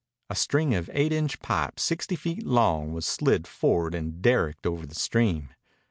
[0.31, 4.87] A string of eight inch pipe sixty feet long was slid forward and derricked over
[4.87, 5.49] the stream.